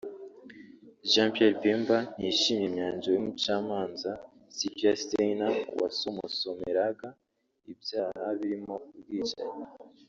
[1.09, 4.11] Jean Pierre Bemba ntiyishimiye imyanzuro y’umucamanza
[4.55, 7.07] Sylvia Steiner wasomusomeraga
[7.71, 9.63] ibyaha birimo ubwicanyi